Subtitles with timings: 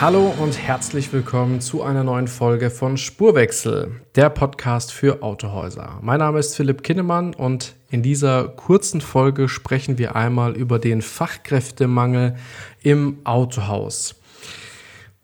[0.00, 5.98] Hallo und herzlich willkommen zu einer neuen Folge von Spurwechsel, der Podcast für Autohäuser.
[6.02, 11.02] Mein Name ist Philipp Kinnemann und in dieser kurzen Folge sprechen wir einmal über den
[11.02, 12.36] Fachkräftemangel
[12.80, 14.14] im Autohaus.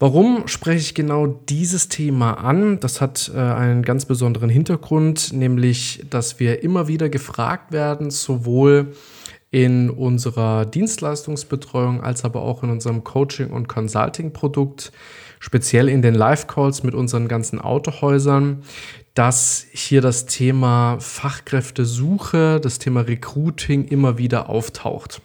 [0.00, 2.80] Warum spreche ich genau dieses Thema an?
[2.80, 8.92] Das hat äh, einen ganz besonderen Hintergrund, nämlich dass wir immer wieder gefragt werden, sowohl
[9.54, 14.90] in unserer Dienstleistungsbetreuung als aber auch in unserem Coaching- und Consulting-Produkt,
[15.38, 18.64] speziell in den Live-Calls mit unseren ganzen Autohäusern,
[19.14, 25.22] dass hier das Thema Fachkräftesuche, das Thema Recruiting immer wieder auftaucht.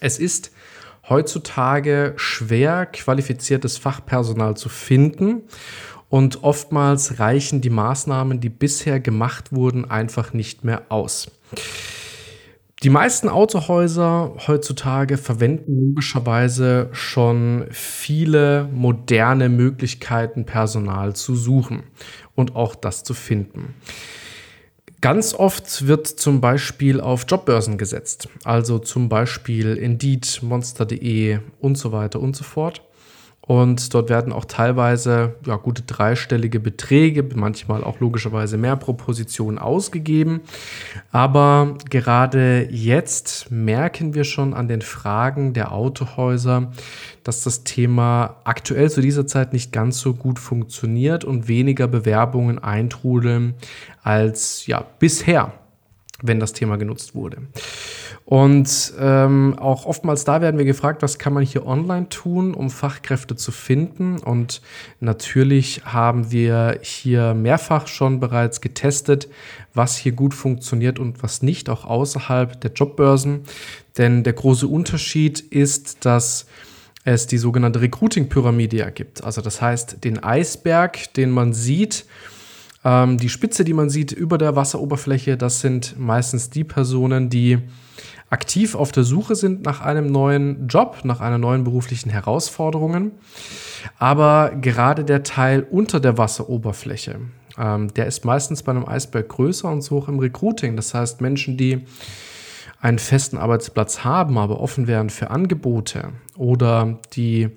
[0.00, 0.50] Es ist
[1.10, 5.42] heutzutage schwer, qualifiziertes Fachpersonal zu finden
[6.08, 11.30] und oftmals reichen die Maßnahmen, die bisher gemacht wurden, einfach nicht mehr aus.
[12.82, 21.84] Die meisten Autohäuser heutzutage verwenden logischerweise schon viele moderne Möglichkeiten, Personal zu suchen
[22.34, 23.74] und auch das zu finden.
[25.00, 31.92] Ganz oft wird zum Beispiel auf Jobbörsen gesetzt, also zum Beispiel Indeed, Monster.de und so
[31.92, 32.82] weiter und so fort.
[33.44, 39.58] Und dort werden auch teilweise ja, gute dreistellige Beträge, manchmal auch logischerweise mehr pro Position
[39.58, 40.42] ausgegeben.
[41.10, 46.70] Aber gerade jetzt merken wir schon an den Fragen der Autohäuser,
[47.24, 52.60] dass das Thema aktuell zu dieser Zeit nicht ganz so gut funktioniert und weniger Bewerbungen
[52.60, 53.54] eintrudeln
[54.04, 55.52] als ja, bisher,
[56.22, 57.38] wenn das Thema genutzt wurde.
[58.24, 62.70] Und ähm, auch oftmals da werden wir gefragt, was kann man hier online tun, um
[62.70, 64.18] Fachkräfte zu finden.
[64.18, 64.62] Und
[65.00, 69.28] natürlich haben wir hier mehrfach schon bereits getestet,
[69.74, 73.40] was hier gut funktioniert und was nicht, auch außerhalb der Jobbörsen.
[73.98, 76.46] Denn der große Unterschied ist, dass
[77.04, 79.24] es die sogenannte Recruiting-Pyramide gibt.
[79.24, 82.06] Also das heißt, den Eisberg, den man sieht,
[82.84, 87.58] ähm, die Spitze, die man sieht über der Wasseroberfläche, das sind meistens die Personen, die
[88.30, 93.12] aktiv auf der Suche sind nach einem neuen Job, nach einer neuen beruflichen Herausforderungen.
[93.98, 97.20] Aber gerade der Teil unter der Wasseroberfläche,
[97.58, 100.76] ähm, der ist meistens bei einem Eisberg größer und so auch im Recruiting.
[100.76, 101.84] Das heißt, Menschen, die
[102.80, 107.50] einen festen Arbeitsplatz haben, aber offen wären für Angebote oder die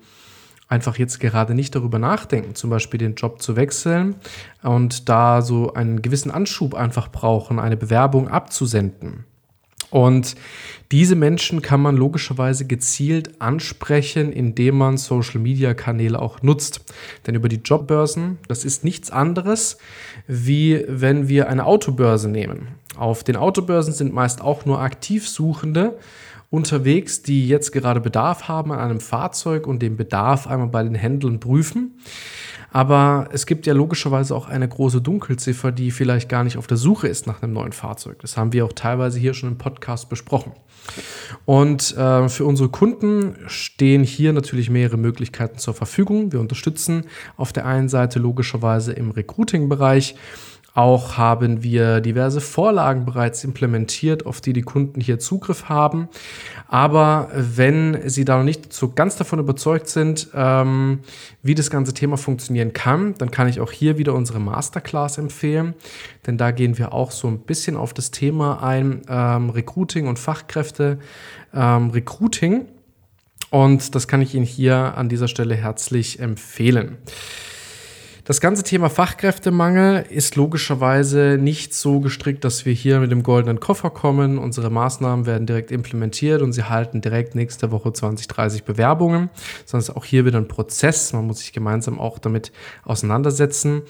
[0.68, 4.16] einfach jetzt gerade nicht darüber nachdenken, zum Beispiel den Job zu wechseln
[4.62, 9.24] und da so einen gewissen Anschub einfach brauchen, eine Bewerbung abzusenden
[9.90, 10.34] und
[10.92, 16.80] diese Menschen kann man logischerweise gezielt ansprechen, indem man Social-Media-Kanäle auch nutzt.
[17.26, 19.78] Denn über die Jobbörsen, das ist nichts anderes,
[20.26, 22.68] wie wenn wir eine Autobörse nehmen.
[22.96, 25.98] Auf den Autobörsen sind meist auch nur Aktivsuchende
[26.56, 30.94] unterwegs, die jetzt gerade Bedarf haben an einem Fahrzeug und den Bedarf einmal bei den
[30.94, 31.98] Händlern prüfen.
[32.72, 36.76] Aber es gibt ja logischerweise auch eine große Dunkelziffer, die vielleicht gar nicht auf der
[36.76, 38.18] Suche ist nach einem neuen Fahrzeug.
[38.20, 40.52] Das haben wir auch teilweise hier schon im Podcast besprochen.
[41.44, 46.32] Und äh, für unsere Kunden stehen hier natürlich mehrere Möglichkeiten zur Verfügung.
[46.32, 47.04] Wir unterstützen
[47.36, 50.16] auf der einen Seite logischerweise im Recruiting-Bereich
[50.76, 56.08] auch haben wir diverse Vorlagen bereits implementiert, auf die die Kunden hier Zugriff haben.
[56.68, 61.00] Aber wenn Sie da noch nicht so ganz davon überzeugt sind, ähm,
[61.42, 65.72] wie das ganze Thema funktionieren kann, dann kann ich auch hier wieder unsere Masterclass empfehlen.
[66.26, 70.18] Denn da gehen wir auch so ein bisschen auf das Thema ein, ähm, Recruiting und
[70.18, 70.98] Fachkräfte.
[71.54, 72.66] Ähm, Recruiting.
[73.48, 76.98] Und das kann ich Ihnen hier an dieser Stelle herzlich empfehlen.
[78.26, 83.60] Das ganze Thema Fachkräftemangel ist logischerweise nicht so gestrickt, dass wir hier mit dem goldenen
[83.60, 84.38] Koffer kommen.
[84.38, 89.30] Unsere Maßnahmen werden direkt implementiert und sie halten direkt nächste Woche 20, 30 Bewerbungen,
[89.64, 91.12] sondern es ist auch hier wieder ein Prozess.
[91.12, 92.50] Man muss sich gemeinsam auch damit
[92.82, 93.82] auseinandersetzen,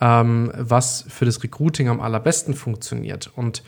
[0.00, 3.32] ähm, was für das Recruiting am allerbesten funktioniert.
[3.34, 3.64] Und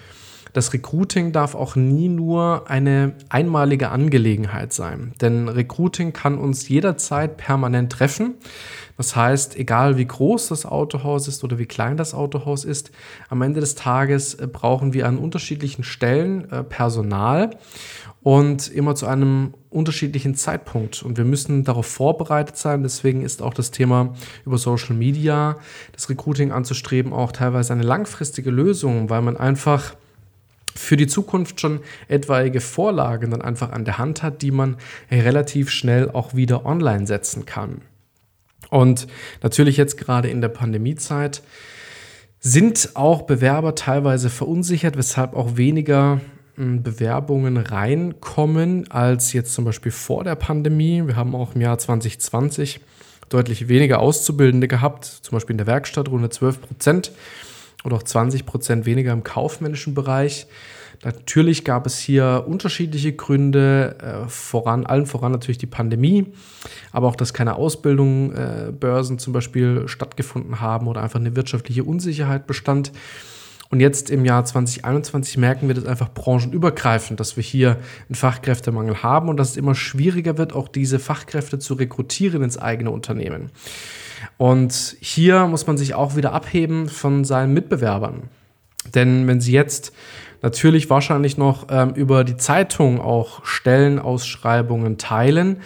[0.53, 7.37] das Recruiting darf auch nie nur eine einmalige Angelegenheit sein, denn Recruiting kann uns jederzeit
[7.39, 8.35] permanent treffen.
[8.99, 12.91] Das heißt, egal wie groß das Autohaus ist oder wie klein das Autohaus ist,
[13.31, 17.51] am Ende des Tages äh, brauchen wir an unterschiedlichen Stellen äh, Personal.
[18.23, 21.03] und immer zu einem unterschiedlichen Zeitpunkt.
[21.03, 22.83] Und wir müssen darauf vorbereitet sein.
[22.83, 24.15] Deswegen ist auch das Thema
[24.47, 25.57] über Social Media,
[25.93, 29.95] das Recruiting anzustreben, auch teilweise eine langfristige Lösung, weil man einfach
[30.75, 34.77] für die Zukunft schon etwaige Vorlagen dann einfach an der Hand hat, die man
[35.11, 37.83] relativ schnell auch wieder online setzen kann.
[38.71, 39.07] Und
[39.43, 41.43] natürlich jetzt gerade in der Pandemiezeit
[42.41, 46.21] sind auch Bewerber teilweise verunsichert, weshalb auch weniger
[46.57, 51.07] hm, Bewerbungen reinkommen als jetzt zum Beispiel vor der Pandemie.
[51.07, 52.81] Wir haben auch im Jahr 2020
[53.29, 57.13] deutlich weniger Auszubildende gehabt, zum Beispiel in der Werkstatt rund 12 Prozent
[57.85, 60.47] oder auch 20 Prozent weniger im kaufmännischen Bereich.
[61.05, 66.27] Natürlich gab es hier unterschiedliche Gründe, äh, voran, allen voran natürlich die Pandemie,
[66.93, 72.47] aber auch, dass keine Ausbildungsbörsen äh, zum Beispiel stattgefunden haben oder einfach eine wirtschaftliche Unsicherheit
[72.47, 72.93] bestand.
[73.73, 79.03] Und jetzt im Jahr 2021 merken wir das einfach branchenübergreifend, dass wir hier einen Fachkräftemangel
[79.03, 83.51] haben und dass es immer schwieriger wird, auch diese Fachkräfte zu rekrutieren ins eigene Unternehmen.
[84.37, 88.29] Und hier muss man sich auch wieder abheben von seinen Mitbewerbern.
[88.95, 89.93] Denn wenn Sie jetzt
[90.43, 95.59] natürlich wahrscheinlich noch ähm, über die Zeitung auch Stellenausschreibungen teilen,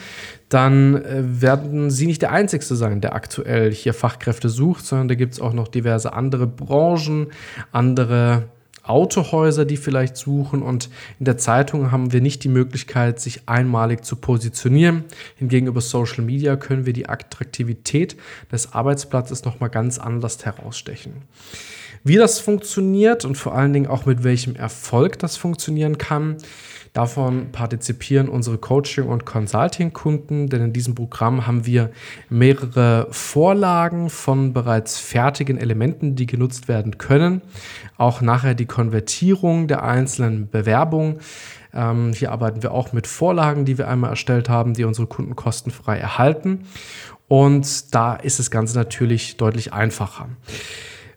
[0.48, 5.14] dann äh, werden Sie nicht der Einzige sein, der aktuell hier Fachkräfte sucht, sondern da
[5.14, 7.28] gibt es auch noch diverse andere Branchen,
[7.72, 8.44] andere
[8.88, 10.62] Autohäuser, die vielleicht suchen.
[10.62, 15.04] Und in der Zeitung haben wir nicht die Möglichkeit, sich einmalig zu positionieren.
[15.36, 18.16] Hingegen über Social Media können wir die Attraktivität
[18.50, 21.22] des Arbeitsplatzes nochmal ganz anders herausstechen.
[22.04, 26.36] Wie das funktioniert und vor allen Dingen auch mit welchem Erfolg das funktionieren kann,
[26.92, 31.90] davon partizipieren unsere Coaching- und Consulting-Kunden, denn in diesem Programm haben wir
[32.30, 37.42] mehrere Vorlagen von bereits fertigen Elementen, die genutzt werden können.
[37.98, 41.20] Auch nachher die Konvertierung der einzelnen Bewerbungen.
[41.72, 45.34] Ähm, hier arbeiten wir auch mit Vorlagen, die wir einmal erstellt haben, die unsere Kunden
[45.34, 46.66] kostenfrei erhalten.
[47.26, 50.28] Und da ist das Ganze natürlich deutlich einfacher.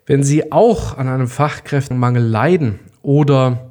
[0.05, 3.68] Wenn Sie auch an einem Fachkräftemangel leiden oder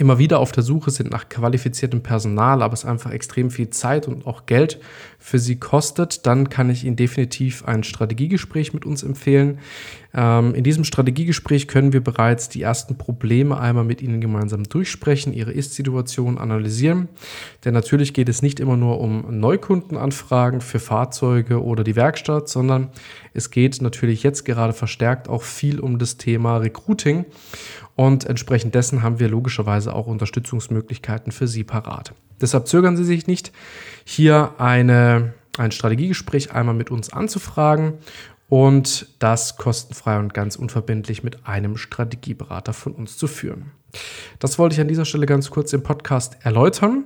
[0.00, 4.08] immer wieder auf der Suche sind nach qualifiziertem Personal, aber es einfach extrem viel Zeit
[4.08, 4.80] und auch Geld
[5.18, 9.58] für Sie kostet, dann kann ich Ihnen definitiv ein Strategiegespräch mit uns empfehlen.
[10.14, 15.34] Ähm, in diesem Strategiegespräch können wir bereits die ersten Probleme einmal mit Ihnen gemeinsam durchsprechen,
[15.34, 17.08] Ihre Ist-Situation analysieren.
[17.64, 22.88] Denn natürlich geht es nicht immer nur um Neukundenanfragen für Fahrzeuge oder die Werkstatt, sondern
[23.34, 27.26] es geht natürlich jetzt gerade verstärkt auch viel um das Thema Recruiting.
[28.00, 32.14] Und entsprechend dessen haben wir logischerweise auch Unterstützungsmöglichkeiten für Sie parat.
[32.40, 33.52] Deshalb zögern Sie sich nicht,
[34.06, 37.98] hier eine, ein Strategiegespräch einmal mit uns anzufragen
[38.48, 43.72] und das kostenfrei und ganz unverbindlich mit einem Strategieberater von uns zu führen.
[44.38, 47.04] Das wollte ich an dieser Stelle ganz kurz im Podcast erläutern.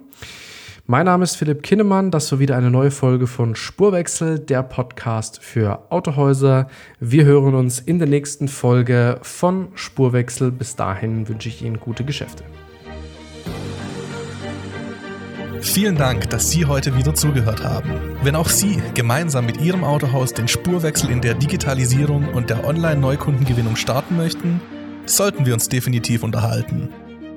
[0.87, 5.43] Mein Name ist Philipp Kinnemann, das ist wieder eine neue Folge von Spurwechsel, der Podcast
[5.43, 6.69] für Autohäuser.
[7.01, 10.53] Wir hören uns in der nächsten Folge von Spurwechsel.
[10.53, 12.45] Bis dahin wünsche ich Ihnen gute Geschäfte.
[15.63, 17.91] Vielen Dank, dass Sie heute wieder zugehört haben.
[18.23, 23.77] Wenn auch Sie gemeinsam mit Ihrem Autohaus den Spurwechsel in der Digitalisierung und der Online-Neukundengewinnung
[23.77, 24.61] starten möchten,
[25.07, 26.91] sollten wir uns definitiv unterhalten.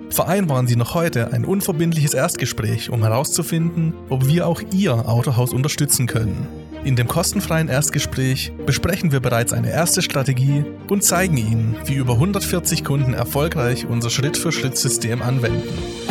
[0.09, 6.07] Vereinbaren Sie noch heute ein unverbindliches Erstgespräch, um herauszufinden, ob wir auch Ihr Autohaus unterstützen
[6.07, 6.47] können.
[6.83, 12.13] In dem kostenfreien Erstgespräch besprechen wir bereits eine erste Strategie und zeigen Ihnen, wie über
[12.13, 16.06] 140 Kunden erfolgreich unser Schritt-für-Schritt-System anwenden.